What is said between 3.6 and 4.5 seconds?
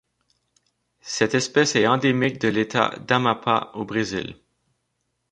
au Brésil.